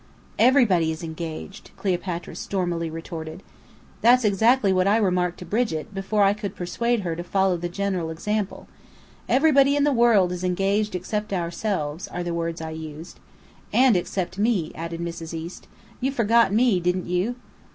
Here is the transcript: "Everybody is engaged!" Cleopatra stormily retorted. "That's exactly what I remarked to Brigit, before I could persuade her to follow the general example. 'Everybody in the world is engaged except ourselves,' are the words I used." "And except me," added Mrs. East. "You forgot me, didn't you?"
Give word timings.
"Everybody 0.39 0.89
is 0.91 1.03
engaged!" 1.03 1.69
Cleopatra 1.77 2.35
stormily 2.35 2.89
retorted. 2.89 3.43
"That's 4.01 4.25
exactly 4.25 4.73
what 4.73 4.87
I 4.87 4.97
remarked 4.97 5.37
to 5.37 5.45
Brigit, 5.45 5.93
before 5.93 6.23
I 6.23 6.33
could 6.33 6.55
persuade 6.55 7.01
her 7.01 7.15
to 7.15 7.23
follow 7.23 7.55
the 7.55 7.69
general 7.69 8.09
example. 8.09 8.67
'Everybody 9.29 9.75
in 9.75 9.83
the 9.83 9.91
world 9.93 10.31
is 10.31 10.43
engaged 10.43 10.95
except 10.95 11.31
ourselves,' 11.31 12.07
are 12.07 12.23
the 12.23 12.33
words 12.33 12.61
I 12.61 12.71
used." 12.71 13.19
"And 13.71 13.95
except 13.95 14.39
me," 14.39 14.71
added 14.73 15.01
Mrs. 15.01 15.35
East. 15.35 15.67
"You 15.99 16.11
forgot 16.11 16.51
me, 16.51 16.79
didn't 16.79 17.05
you?" 17.05 17.35